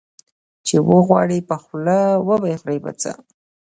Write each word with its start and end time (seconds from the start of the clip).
ـ 0.33 0.65
چې 0.67 0.75
وغواړې 0.89 1.39
په 1.49 1.55
خوله 1.63 1.99
وبه 2.27 2.49
خورې 2.61 2.77
په 2.85 2.91
څه. 3.01 3.11